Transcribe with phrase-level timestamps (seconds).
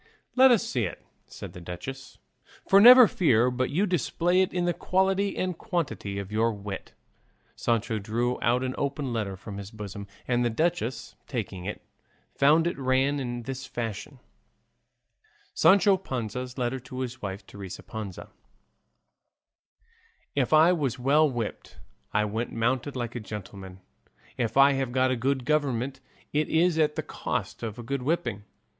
[0.35, 2.17] "Let us see it," said the duchess,
[2.67, 6.95] "for never fear but you display in it the quality and quantity of your wit."
[7.55, 11.83] Sancho drew out an open letter from his bosom, and the duchess, taking it,
[12.33, 14.17] found it ran in this fashion:
[15.53, 18.29] SANCHO PANZA'S LETTER TO HIS WIFE, TERESA PANZA
[20.33, 21.77] If I was well whipped
[22.11, 23.81] I went mounted like a gentleman;
[24.35, 25.99] if I have got a good government
[26.33, 28.45] it is at the cost of a good whipping.